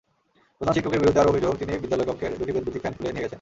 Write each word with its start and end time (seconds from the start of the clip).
প্রধান 0.57 0.73
শিক্ষকের 0.75 1.01
বিরুদ্ধে 1.01 1.21
আরও 1.23 1.31
অভিযোগ, 1.33 1.51
তিনি 1.61 1.71
বিদ্যালয়কক্ষের 1.83 2.31
দুটি 2.39 2.51
বৈদ্যুতিক 2.55 2.81
ফ্যান 2.83 2.93
খুলে 2.97 3.11
নিয়ে 3.13 3.23
গেছেন। 3.25 3.29